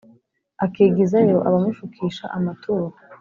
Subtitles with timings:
[0.65, 2.85] akigizayo abamushukisha amaturo,